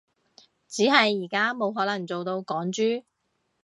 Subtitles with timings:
[0.67, 3.03] 只係而家冇可能做到港豬